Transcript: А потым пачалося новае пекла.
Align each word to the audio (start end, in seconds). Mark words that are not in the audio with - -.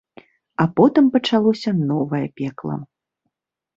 А 0.63 0.65
потым 0.79 1.11
пачалося 1.17 1.75
новае 1.91 2.25
пекла. 2.41 2.77